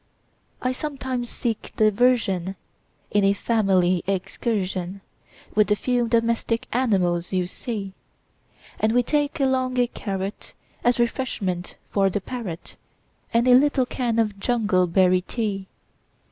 I 0.63 0.71
sometimes 0.71 1.29
seek 1.29 1.73
diversionIn 1.77 2.55
a 3.11 3.33
family 3.33 4.01
excursionWith 4.07 5.67
the 5.67 5.75
few 5.75 6.07
domestic 6.07 6.65
animals 6.73 7.31
you 7.31 7.45
see; 7.45 7.93
And 8.79 8.93
we 8.95 9.03
take 9.03 9.39
along 9.39 9.77
a 9.77 9.85
carrotAs 9.87 10.97
refreshment 10.97 11.75
for 11.91 12.09
the 12.09 12.19
parrot, 12.19 12.77
And 13.31 13.47
a 13.47 13.53
little 13.53 13.85
can 13.85 14.17
of 14.17 14.39
jungleberry 14.39 15.21
tea. 15.27 15.67